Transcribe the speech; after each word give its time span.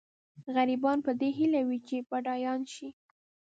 غریبان 0.55 0.97
په 1.05 1.11
دې 1.19 1.29
هیله 1.37 1.61
وي 1.67 1.79
چې 1.87 1.97
بډایان 2.09 2.61
شي. 2.73 2.89